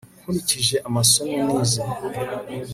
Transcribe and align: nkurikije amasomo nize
nkurikije 0.21 0.75
amasomo 0.87 1.37
nize 1.47 1.81